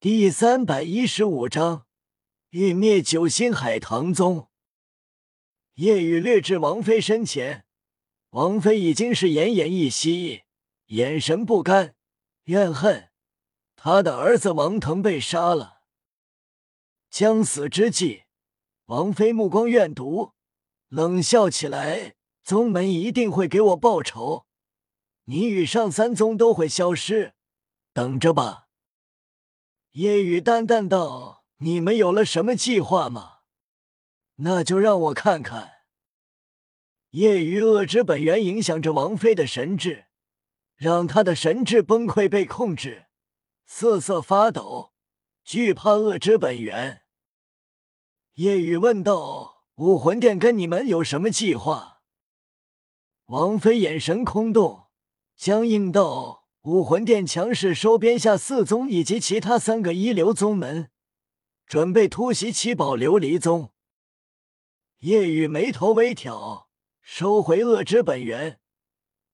[0.00, 1.84] 第三百一十五章
[2.50, 4.48] 欲灭九星海棠宗。
[5.74, 7.64] 夜雨掠至王妃身前，
[8.30, 10.44] 王妃已经是奄奄一息，
[10.86, 11.96] 眼神不甘、
[12.44, 13.10] 怨恨。
[13.74, 15.80] 他的儿子王腾被杀了，
[17.10, 18.22] 将死之际，
[18.84, 20.32] 王妃目光怨毒，
[20.86, 24.46] 冷笑起来：“宗门一定会给我报仇，
[25.24, 27.34] 你与上三宗都会消失，
[27.92, 28.66] 等着吧。”
[29.98, 33.38] 夜雨淡淡道：“你们有了什么计划吗？
[34.36, 35.72] 那就让我看看。”
[37.10, 40.04] 夜雨恶之本源影响着王妃的神智，
[40.76, 43.06] 让她的神智崩溃被控制，
[43.66, 44.92] 瑟瑟发抖，
[45.42, 47.02] 惧怕恶之本源。
[48.34, 52.02] 夜雨问道：“武魂殿跟你们有什么计划？”
[53.26, 54.86] 王妃眼神空洞，
[55.36, 56.37] 僵硬道。
[56.62, 60.90] 武魂殿强势收编下四宗以及其他三个一流宗门，
[61.66, 63.72] 准备突袭七宝琉璃宗。
[64.98, 66.68] 夜雨眉头微挑，
[67.00, 68.58] 收回恶之本源。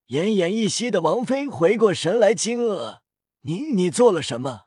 [0.09, 2.99] 奄奄一息的王妃回过神来，惊愕
[3.41, 4.67] ：“你你做了什么？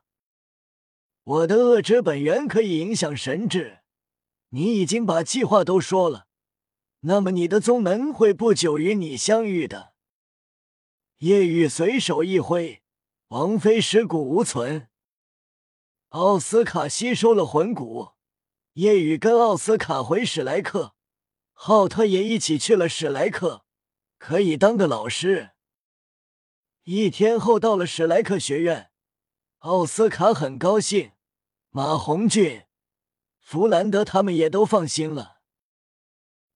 [1.24, 3.82] 我的恶之本源可以影响神智，
[4.50, 6.26] 你已经把计划都说了，
[7.02, 9.94] 那么你的宗门会不久与你相遇的。”
[11.20, 12.84] 夜雨随手一挥，
[13.30, 14.88] 王妃尸骨无存。
[16.10, 18.10] 奥斯卡吸收了魂骨，
[18.74, 20.94] 夜雨跟奥斯卡回史莱克，
[21.54, 23.66] 浩特也一起去了史莱克，
[24.20, 25.54] 可以当个老师。
[26.84, 28.92] 一天后到了史莱克学院，
[29.60, 31.14] 奥斯卡很高兴，
[31.72, 32.66] 马红俊、
[33.40, 35.38] 弗兰德他们也都放心了。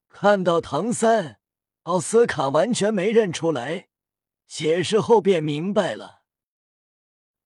[0.08, 1.40] 看到唐三，
[1.84, 3.88] 奥斯卡完全没认出来。
[4.54, 6.24] 解释后便明白了。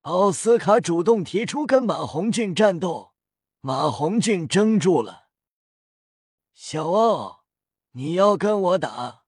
[0.01, 3.13] 奥斯卡主动提出跟马红俊战斗，
[3.61, 5.27] 马红俊怔住了。
[6.55, 7.45] 小奥，
[7.91, 9.25] 你要跟我打？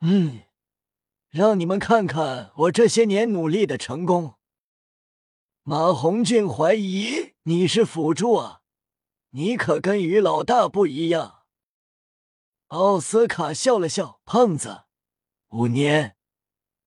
[0.00, 0.44] 嗯，
[1.28, 4.36] 让你们看看我这些年努力的成功。
[5.62, 8.62] 马红俊怀疑你是辅助啊，
[9.28, 11.42] 你可跟于老大不一样。
[12.68, 14.84] 奥斯卡笑了笑，胖子，
[15.48, 16.15] 五年。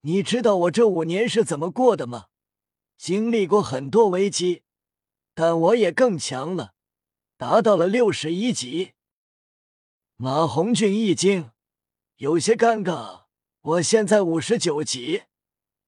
[0.02, 2.28] 你知道我这五年是怎么过的吗？
[2.98, 4.64] 经历过很多危机，
[5.34, 6.74] 但我也更强了，
[7.38, 8.94] 达到了六十一级。
[10.16, 11.52] 马红俊一惊，
[12.18, 13.24] 有些尴尬。
[13.62, 15.24] 我现在五十九级，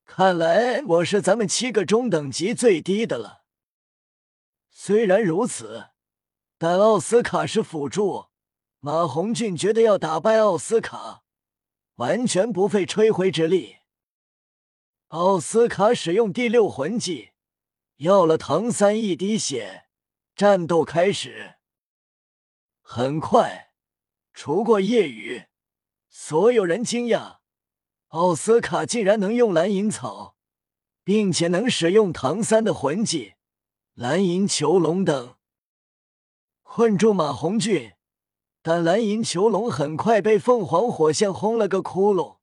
[0.06, 3.44] 看来我是咱们七个中等级最低的了。
[4.70, 5.88] 虽然如此，
[6.58, 8.26] 但奥斯卡是辅助，
[8.80, 11.24] 马红俊觉得要打败奥斯卡，
[11.96, 13.78] 完全不费吹灰之力。
[15.12, 17.32] 奥斯卡使用第六魂技，
[17.98, 19.84] 要了唐三一滴血。
[20.38, 21.56] 战斗开始，
[22.82, 23.74] 很快，
[24.34, 25.48] 除过夜雨，
[26.08, 27.40] 所有人惊讶，
[28.08, 30.38] 奥斯卡竟然能用蓝银草，
[31.04, 33.34] 并且能使用唐三的魂技
[33.94, 35.36] 蓝银囚笼等，
[36.64, 37.96] 困住马红俊。
[38.62, 42.38] 但蓝银囚笼很快被凤凰火线轰了个窟窿。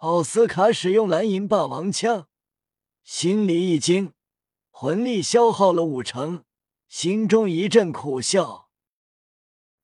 [0.00, 2.26] 奥斯卡使用蓝银霸王枪，
[3.04, 4.14] 心里一惊，
[4.70, 6.44] 魂力消耗了五成，
[6.88, 8.70] 心中一阵苦笑。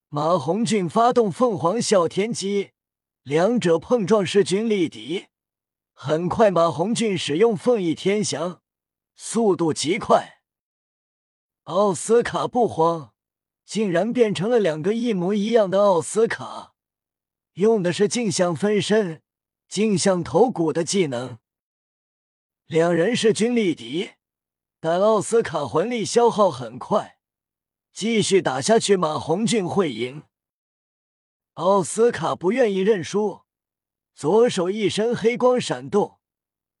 [0.09, 2.71] 马红俊发动凤凰啸天机，
[3.21, 5.27] 两者碰撞势均力敌。
[5.93, 8.63] 很快，马红俊使用凤翼天翔，
[9.15, 10.41] 速度极快。
[11.65, 13.13] 奥斯卡不慌，
[13.63, 16.73] 竟然变成了两个一模一样的奥斯卡，
[17.53, 19.21] 用的是镜像分身。
[19.67, 21.39] 镜像头骨的技能，
[22.65, 24.11] 两人势均力敌，
[24.79, 27.19] 但奥斯卡魂力消耗很快，
[27.91, 30.23] 继续打下去，马红俊会赢。
[31.55, 33.41] 奥斯卡不愿意认输，
[34.15, 36.19] 左手一身黑光闪动，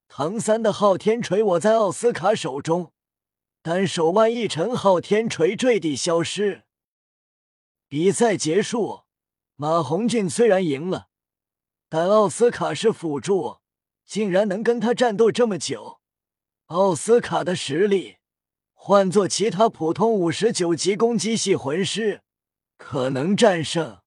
[0.07, 2.93] 唐三的昊天锤握在奥斯卡手中，
[3.61, 6.63] 但手腕一沉，昊天锤坠地消失。
[7.89, 9.01] 比赛结束，
[9.55, 11.09] 马红俊虽然赢了。
[11.89, 13.59] 但奥斯卡是辅助，
[14.05, 15.99] 竟然能跟他战斗这么久。
[16.65, 18.17] 奥斯卡的实力，
[18.73, 22.23] 换做其他普通五十九级攻击系魂师，
[22.77, 23.99] 可能战胜。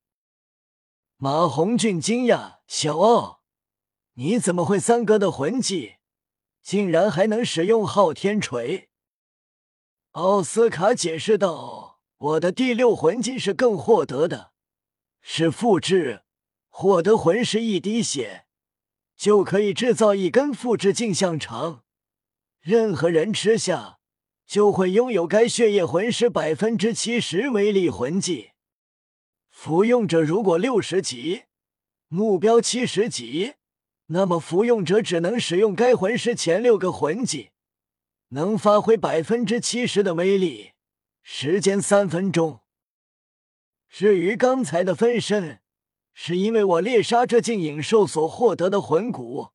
[1.17, 3.43] 马红俊惊讶：“小奥，
[4.15, 5.97] 你怎么会三哥的魂技？
[6.63, 8.91] 竟然还能使用昊天锤？”
[10.13, 14.53] 奥斯卡解释道：“我的第六魂技是更获得的，
[15.23, 16.25] 是复制。”
[16.71, 18.47] 获得魂师一滴血，
[19.17, 21.85] 就可以制造一根复制镜像肠。
[22.61, 23.99] 任何人吃下，
[24.47, 28.51] 就会拥有该血液魂师百分之七十威力魂技。
[29.51, 31.43] 服用者如果六十级，
[32.09, 33.55] 目标七十级，
[34.07, 37.51] 那么服用者只能使用该魂师前六个魂技，
[38.29, 40.73] 能发挥百分之七十的威力，
[41.23, 42.61] 时间三分钟。
[43.89, 45.61] 至于刚才的分身，
[46.13, 49.49] 是因为我猎杀这镜影兽所获得的魂骨，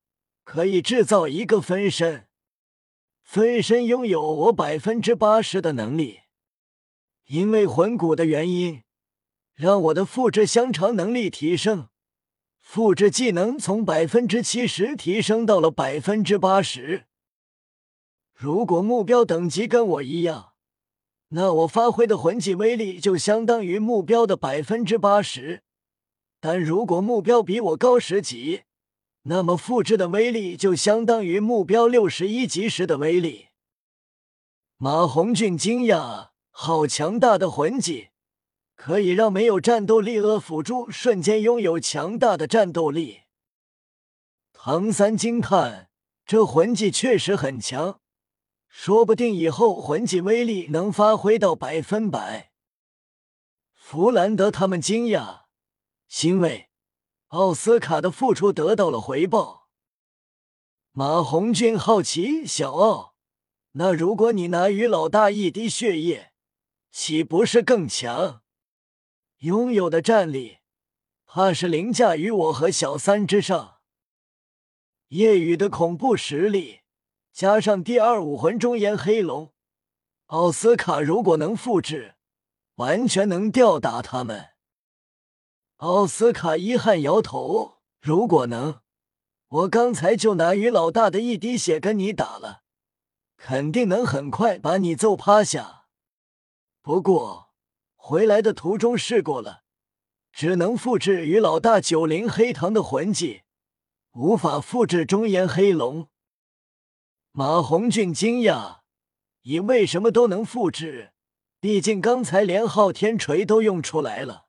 [0.44, 2.28] 可以制造一个分身。
[3.22, 6.20] 分身拥有我百分之八十的能力，
[7.26, 8.84] 因为魂骨的原因，
[9.56, 11.90] 让我的复制香肠能力提升，
[12.60, 17.06] 复制技能从百分之七十提升到了百分之八十。
[18.34, 20.54] 如果目标等级跟我一样，
[21.30, 25.64] 那我发挥的魂技威力就相当于目标的百分之八十。
[26.48, 28.66] 但如果目标比我高十级，
[29.24, 33.48] 那么复制的威力就相当于目标六十一级时的威力。
[34.78, 38.10] 马红俊惊讶，好强大的魂技，
[38.76, 43.22] 可以让没有战斗力的辅助瞬间拥有强大的战斗力。
[44.54, 45.90] 唐三惊叹，
[46.28, 48.00] 这魂技确实很强，
[48.68, 52.52] 说不定以后魂技威力能发挥到百分百。
[53.74, 55.45] 弗兰德他们惊讶，
[56.08, 56.70] 欣慰。
[57.30, 59.70] 奥斯卡的付出得到了回报。
[60.92, 63.16] 马红俊好奇：“小奥，
[63.74, 66.32] 那如果你拿于老大一滴血液，
[66.92, 68.44] 岂不是更强？
[69.40, 70.60] 拥有的战力，
[71.26, 73.80] 怕是凌驾于我和小三之上。
[75.10, 76.82] 夜雨的恐怖实力，
[77.34, 79.54] 加上第二武魂中炎黑龙，
[80.28, 82.16] 奥斯卡如果能复制，
[82.76, 84.52] 完全能吊打他们。”
[85.78, 88.80] 奥斯卡遗憾摇头：“如果能，
[89.50, 92.62] 我刚才就拿于老大的一滴血跟你打了，
[93.36, 95.88] 肯定能很快把你揍趴下。
[96.82, 97.50] 不过
[97.96, 99.64] 回来的途中试过了，
[100.32, 103.42] 只能复制于老大九灵黑糖的魂技，
[104.14, 106.08] 无法复制中炎黑龙。”
[107.34, 108.78] 马红俊惊讶
[109.44, 111.12] ：“你为什么都能复制？
[111.60, 114.45] 毕竟刚才连昊天锤都用出来了。”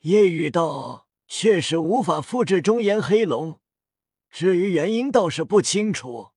[0.00, 3.60] 夜雨道确实无法复制中炎黑龙，
[4.30, 6.30] 至于原因倒是不清楚。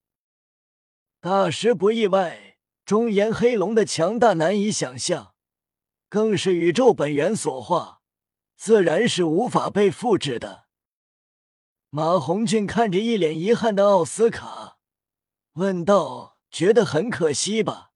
[1.22, 5.34] 大师不意外，中炎黑龙的强大难以想象，
[6.10, 8.02] 更是宇宙本源所化，
[8.58, 10.66] 自然是无法被复制的。
[11.90, 14.78] 马红俊看着一脸遗憾的奥斯卡，
[15.54, 17.92] 问道：“觉得很可惜吧？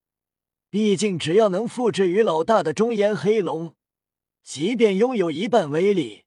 [0.69, 3.75] 毕竟只要能复制于老大的中炎黑龙。”
[4.47, 6.23] 即便拥有一半威力，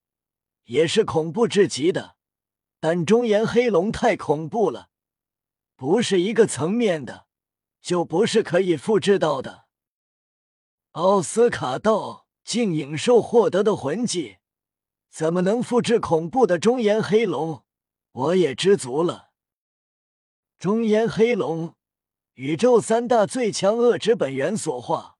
[0.64, 2.16] 也是恐怖至极的。
[2.78, 4.90] 但中炎黑龙太恐怖了，
[5.74, 7.26] 不是一个层面的，
[7.80, 9.64] 就不是可以复制到的。
[10.90, 14.36] 奥斯卡道：“镜影兽获得的魂技，
[15.08, 17.64] 怎么能复制恐怖的中炎黑龙？
[18.12, 19.30] 我也知足了。
[20.58, 21.74] 中炎黑龙，
[22.34, 25.16] 宇宙三大最强恶之本源所化，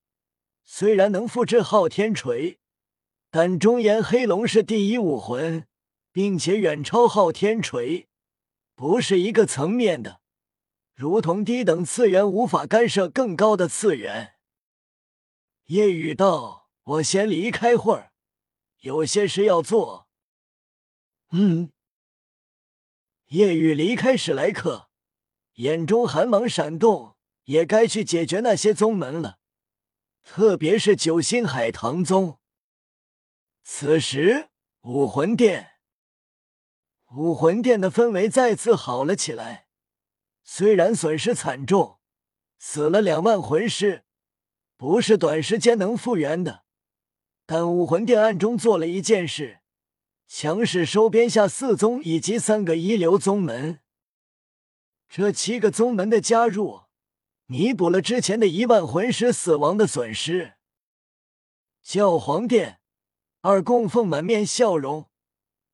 [0.63, 2.59] 虽然能复制昊天锤。”
[3.33, 5.65] 但中炎黑龙是第一武魂，
[6.11, 8.09] 并且远超昊天锤，
[8.75, 10.21] 不是一个层面的，
[10.97, 14.35] 如同低等次元无法干涉更高的次元。
[15.67, 18.13] 夜雨道：“我先离开会儿，
[18.81, 20.09] 有些事要做。”
[21.31, 21.71] 嗯。
[23.27, 24.89] 夜雨离开史莱克，
[25.55, 29.39] 眼中寒芒闪动，也该去解决那些宗门了，
[30.25, 32.40] 特别是九星海棠宗。
[33.73, 34.49] 此时，
[34.83, 35.75] 武魂殿，
[37.13, 39.69] 武魂殿的氛围再次好了起来。
[40.43, 42.01] 虽然损失惨重，
[42.59, 44.05] 死了两万魂师，
[44.77, 46.65] 不是短时间能复原的，
[47.47, 49.61] 但武魂殿暗中做了一件事，
[50.27, 53.79] 强势收编下四宗以及三个一流宗门。
[55.09, 56.83] 这七个宗门的加入，
[57.47, 60.55] 弥补了之前的一万魂师死亡的损失。
[61.81, 62.80] 教皇殿。
[63.43, 65.09] 二供奉满面笑容，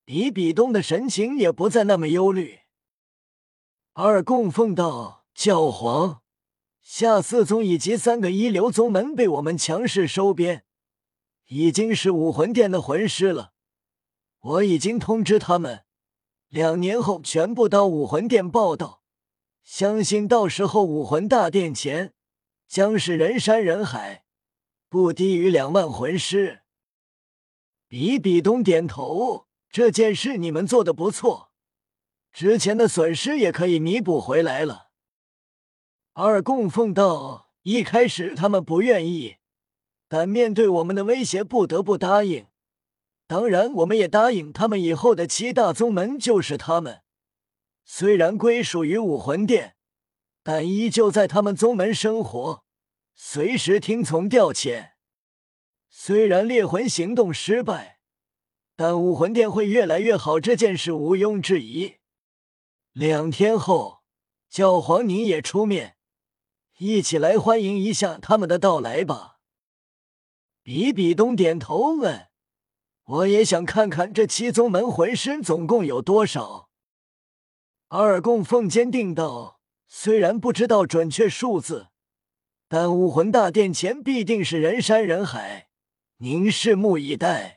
[0.04, 2.60] 比比东的神情也不再那么忧虑。
[3.92, 6.22] 二供奉道：“教皇，
[6.80, 10.64] 下四宗以及三个一流宗门被我们强势收编，
[11.46, 13.52] 已经是武魂殿的魂师了。
[14.38, 15.82] 我已经通知他们，
[16.48, 19.02] 两年后全部到武魂殿报道。
[19.64, 22.14] 相信到时候武魂大殿前
[22.68, 24.22] 将是人山人海，
[24.88, 26.60] 不低于两万魂师。”
[27.98, 31.50] 比比东点头，这件事你们做的不错，
[32.30, 34.90] 之前的损失也可以弥补回来了。
[36.12, 39.36] 二供奉道一开始他们不愿意，
[40.08, 42.48] 但面对我们的威胁，不得不答应。
[43.26, 47.00] 当然，我们也答应他们，以后的七大宗门就是他们。
[47.86, 49.76] 虽然归属于武魂殿，
[50.42, 52.62] 但依旧在他们宗门生活，
[53.14, 54.95] 随时听从调遣。
[55.98, 58.00] 虽然猎魂行动失败，
[58.76, 61.96] 但武魂殿会越来越好，这件事毋庸置疑。
[62.92, 64.02] 两天后，
[64.50, 65.96] 教皇您也出面，
[66.76, 69.38] 一起来欢迎一下他们的到来吧。
[70.62, 72.28] 比比东点头问。
[73.04, 76.68] 我也想看看这七宗门魂师总共有多少。
[77.88, 81.88] 二供奉坚定道：“虽然不知道准确数字，
[82.68, 85.65] 但武魂大殿前必定是人山人海，
[86.18, 87.55] 您拭目以待。”